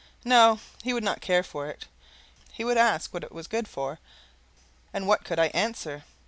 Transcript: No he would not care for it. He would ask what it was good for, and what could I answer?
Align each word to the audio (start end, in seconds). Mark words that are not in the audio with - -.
No 0.25 0.59
he 0.81 0.93
would 0.95 1.03
not 1.03 1.21
care 1.21 1.43
for 1.43 1.67
it. 1.69 1.85
He 2.53 2.63
would 2.63 2.75
ask 2.79 3.13
what 3.13 3.23
it 3.23 3.31
was 3.31 3.45
good 3.45 3.67
for, 3.67 3.99
and 4.91 5.05
what 5.05 5.23
could 5.23 5.37
I 5.37 5.49
answer? 5.49 6.05